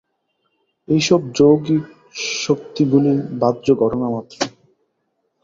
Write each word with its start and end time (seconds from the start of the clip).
এইসব 0.87 1.21
যৌগিক 1.35 1.83
শক্তিগুলি 2.39 3.11
বাহ্য 3.41 3.67
ঘটনা 3.81 4.07
মাত্র। 4.09 4.37